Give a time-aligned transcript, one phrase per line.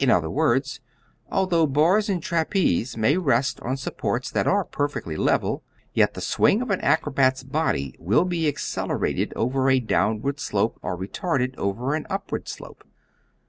[0.00, 0.80] In other words,
[1.30, 5.62] although bars and trapeze may rest on supports that are perfectly level,
[5.94, 10.98] yet the swing of an acrobat's body will be accelerated over a downward slope or
[10.98, 12.82] retarded over an upward slope.